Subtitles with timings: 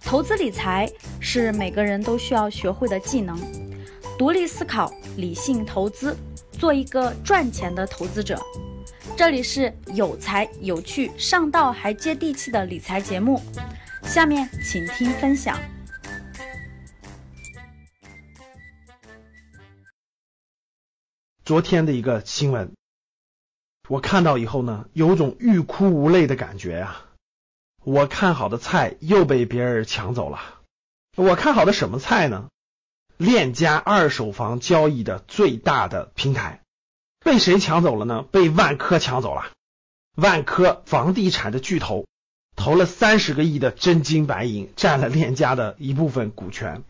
[0.00, 3.38] 投资理财是每个人都需要学会的技能，
[4.18, 6.16] 独立思考，理性投资，
[6.50, 8.40] 做一个赚钱的投资者。
[9.16, 13.40] 这里是有才有趣、上道还接地气的理财节目，
[14.02, 15.56] 下面请听分享。
[21.44, 22.72] 昨天的一个新闻，
[23.90, 27.02] 我看到以后呢，有种欲哭无泪的感觉呀。
[27.82, 30.38] 我看好的菜又被别人抢走了。
[31.16, 32.50] 我看好的什么菜呢？
[33.16, 36.60] 链家二手房交易的最大的平台
[37.18, 38.22] 被谁抢走了呢？
[38.30, 39.50] 被万科抢走了。
[40.14, 42.06] 万科房地产的巨头
[42.54, 46.84] 投了三十个亿的真金白银，占了链家的一部分股权。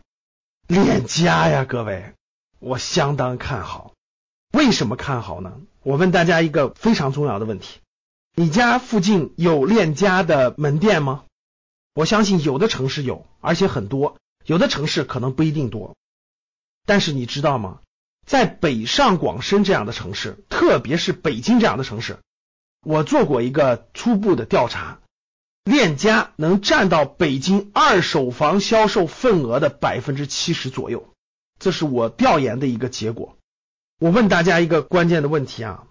[0.67, 2.13] 链家呀，各位，
[2.59, 3.93] 我相当看好。
[4.53, 5.59] 为什么看好呢？
[5.83, 7.79] 我问大家一个非常重要的问题。
[8.35, 11.23] 你家附近有链家的门店吗？
[11.93, 14.15] 我相信有的城市有，而且很多；
[14.45, 15.95] 有的城市可能不一定多。
[16.85, 17.79] 但是你知道吗？
[18.25, 22.19] 在北上广深这样的城市，特别是北京这样的城市，
[22.85, 24.99] 我做过一个初步的调查，
[25.63, 31.09] 链家能占到北京二手房销售份额的百分之七十左右，
[31.59, 33.35] 这是我调研的一个结果。
[34.01, 35.83] 我问大家一个关键的问题啊。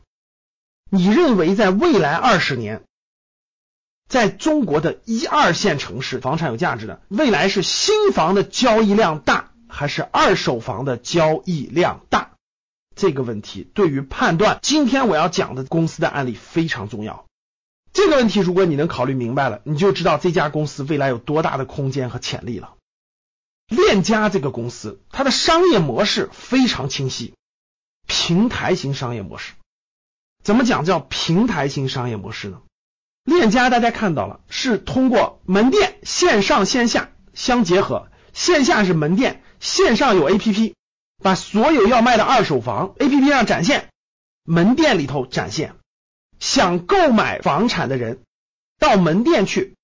[0.91, 2.83] 你认为在未来二十年，
[4.08, 12.33] 在中国的一二线城市，房产有价值的未来是新房的交易量大，还是二手房的交易量大？
[12.97, 17.27] 这个问题对于判断今天我要讲的公司的案例非常重要。
[17.92, 22.75] 这个问题如果你能考虑明白了，你就知道这家公司未来有多大的空间和潜力了。
[23.69, 27.34] 链家这个公司，它的商业模式非常清晰，
[28.11, 29.53] 平台型商业模式。
[30.42, 32.61] 怎么讲叫平台型商业模式呢？
[33.22, 40.75] 链家大家看到了，是通过门店线上线下相结合，线下是门店，线上有 APP，
[41.22, 43.88] 把所有要卖的二手房 APP 上展现，
[44.43, 45.76] 门店里头展现。
[46.41, 48.22] 想购买房产的人
[48.81, 49.76] 到门店去，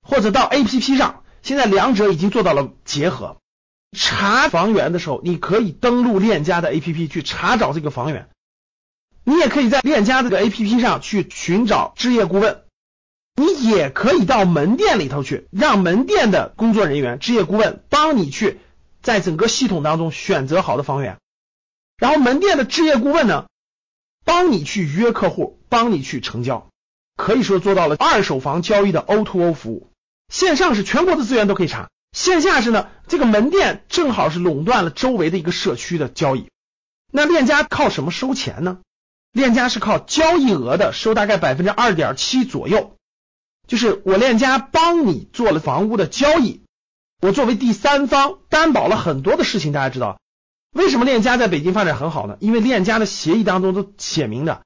[0.00, 3.36] 或者到 APP 上，现在两者已经做到了结合。
[3.94, 8.28] 查房源的时候，你可以登录链家的 APP 去查找这个房源。
[9.26, 12.64] 你也可以在链家这个 A P P 上去寻找置业顾问，
[13.36, 18.60] 你也可以到门店里头去，让门店的工作人员、置业顾问帮你去
[19.00, 21.16] 在整个系统当中选择好的房源，
[21.96, 23.46] 然后门店的置业顾问呢，
[24.26, 26.68] 帮你去约客户，帮你去成交，
[27.16, 29.90] 可以说做到了二手房交易的 O to O 服务。
[30.28, 36.48] 线上是全国的资源都可以查，线下是呢，这个门店正好是垄断了周围的一个社区的交易。
[37.12, 38.78] 那链家靠什么收钱呢？
[39.32, 42.96] 链家是靠交易额的收大概百分之二点七左右，
[43.66, 46.62] 就是我链家帮你做了房屋的交易，
[47.20, 49.72] 我作为第三方担保了很多的事情。
[49.72, 50.20] 大家知道
[50.72, 52.36] 为什么链家在北京发展很好呢？
[52.38, 54.62] 因为链家的协议当中都写明的，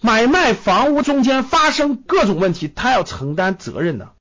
[0.00, 4.14] 买卖房屋中间发生各种问题，他要承担责任的，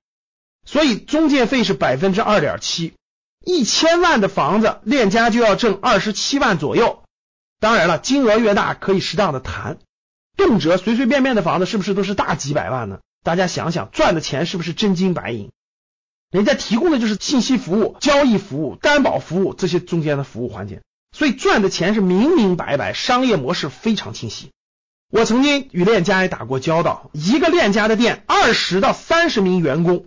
[0.66, 2.94] 所以中介费是百分之二点七，
[3.46, 7.04] 一千万的房子链家就要挣二十七万左右。
[7.60, 9.78] 当然了，金额越大可以适当的谈，
[10.38, 13.00] 动辄随随便便的房子是不是都是大几百万呢？
[13.24, 15.52] 大家想想，赚的钱是不是真金白银？
[16.32, 24.50] 人家提供的就是信息服务、交易服务、担保服务这些中间的服务环节，所以赚的钱是明明白白，商业模式非常清晰。
[25.12, 30.06] 我曾经与链家也打过交道，一个链家的店，二十到三十名员工，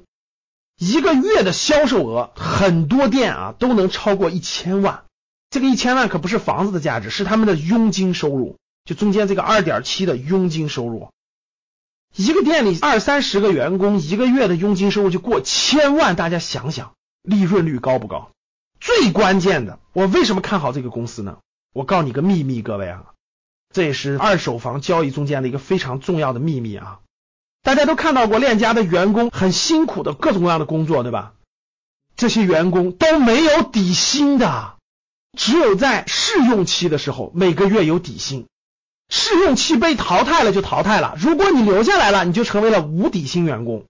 [0.78, 5.04] 一个月的销售额，很多店啊都能超过一千万。
[5.50, 11.10] 这个一千万可不是房子的价值，是他们的佣金收入，就中间这个二点七的佣金收入。
[12.16, 18.30] 一个店里二三十个员工，一个月的佣金收入就过千万，大家想想利润率高不高？
[18.80, 21.38] 最关键的，我为什么看好这个公司呢？
[21.72, 23.12] 我告诉你个秘密，各位啊，
[23.72, 27.00] 这也是二手房交易中间的一个非常重要的秘密啊！
[27.64, 31.32] 大家都看到过链家的员工很辛苦的各种各样的工作，对吧？
[32.14, 34.74] 这些员工都没有底薪的。
[35.36, 38.46] 只有在试用期的时候，每个月有底薪。
[39.08, 43.86] 试用期被淘汰了就淘汰了，如果你留下来了，你就成为了无底薪员工。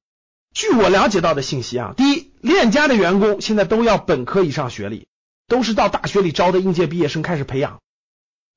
[0.55, 5.09] 据我了解到的信息啊，第一，链家的员工现在都要本科以上学历，
[5.49, 7.81] 都是到大学里招的应届毕业生开始培养。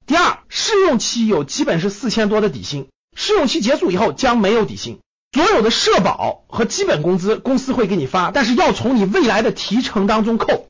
[0.06, 5.00] 第二，试用期有基本是四千多的底薪，试用期结束以后将没有底薪，
[5.34, 10.68] 所有的社保和基本工资公司会给你发，但是要从你未来的提成当中扣。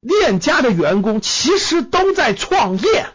[0.00, 3.10] 链家的员工其实都在创业，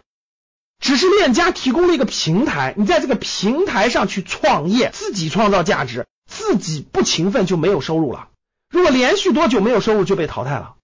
[0.79, 8.29] 只是链家提供了一个平台，你在这个平台上去创业，自己创造价值，自己不勤奋就没有收入了。
[8.69, 10.75] 如果连续多久没有收入就被淘汰了。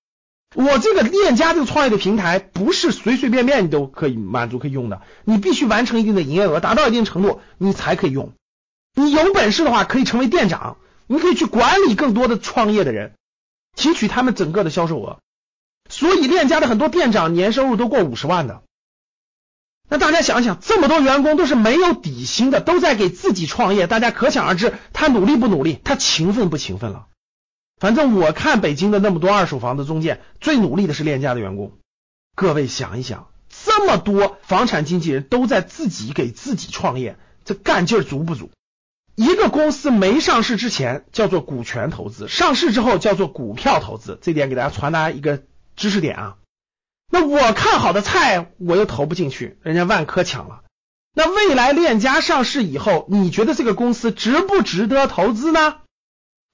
[0.56, 8.34] 我这个链家这个创业的平台不是随随便便你都可以满足可以用的，你必须完成一定的营业额，达到一定程度你才可以用。
[8.94, 10.78] 你有本事的话可以成为店长，
[11.08, 13.14] 你可以去管理更多的创业的人，
[13.76, 15.20] 提取他们整个的销售额。
[15.90, 18.64] 所以链家的很多店长年收入都过五十万的。
[19.90, 27.08] 那大家想想，这么多员工都是没有底薪的，都在给自己创业，大家可想而知他努力不努力，他勤奋不勤奋了。
[27.78, 31.74] 反正我看北京的那么多二手房的中介，最努力的是链家的员工。
[32.36, 38.50] 各位想一想，这么多房产经纪人都在自己给自己创业，这干劲足不足？
[39.16, 44.18] 一个公司没上市之前叫做股权投资，上市之后叫做股票投资。
[44.22, 45.44] 这点给大家传达一个
[45.76, 46.38] 知识点啊。
[47.12, 50.64] 那我看好的菜我又投不进去，人家万科抢了。
[51.14, 55.82] 那未来链家上市以后，你觉得这个公司值不值得投资呢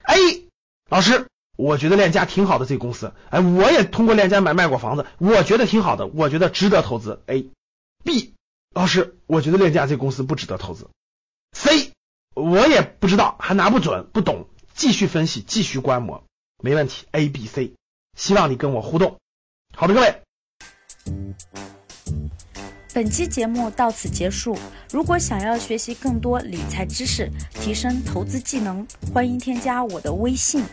[0.02, 0.48] ？A
[0.90, 7.22] 老师，我觉得链家挺好的，这个公司，哎，我也通过链家买卖过房子，我觉得挺好的，我觉得值得投资。
[7.26, 7.50] A、
[8.02, 8.34] B，
[8.74, 10.88] 老师，我觉得链家这公司不值得投资。
[11.52, 11.92] C，
[12.38, 16.22] 我也不知道，还拿不准，不懂，继续分析，继续观摩，
[16.62, 17.04] 没问题。
[17.10, 17.74] A、B、C，
[18.16, 19.16] 希望你跟我互动。
[19.76, 20.22] 好的，各位。
[22.94, 24.56] 本期节目到此结束。
[24.92, 30.64] 如果想要学习更多理财知识，提升投资技能，欢迎添加我的微信：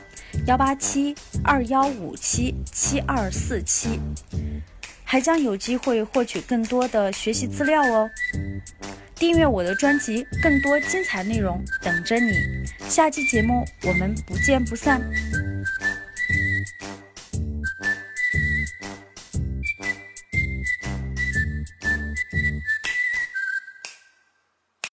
[0.46, 4.00] 幺八七二幺五七七二四七，
[5.04, 8.08] 还将有机会获取更多的学习资料哦。
[9.16, 12.34] 订阅我的专辑，更多精彩内容等着你。
[12.90, 15.02] 下期节目我们不见不散。